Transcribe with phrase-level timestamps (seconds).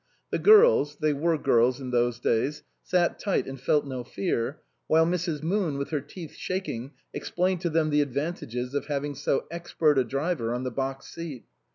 [0.31, 5.05] The girls (they were girls in those days) sat tight and felt no fear, while
[5.05, 5.43] Mrs.
[5.43, 10.03] Moon, with her teeth shaking, explained to them the advantages of having so expert a
[10.03, 11.45] driver on the box seat.